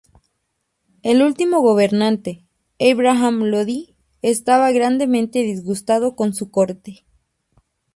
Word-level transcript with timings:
El 1.03 1.21
último 1.21 1.59
gobernante, 1.61 2.43
Ibrahim 2.79 3.43
Lodi, 3.43 3.95
estaba 4.23 4.71
grandemente 4.71 5.43
disgustado 5.43 6.15
con 6.15 6.33
su 6.33 6.49
corte. 6.49 7.05